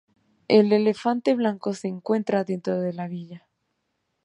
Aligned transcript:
El 0.47 0.73
Elefante 0.73 1.35
Blanco 1.35 1.75
se 1.75 1.87
encuentra 1.87 2.43
dentro 2.43 2.79
de 2.81 2.91
la 2.91 3.07
villa. 3.07 3.45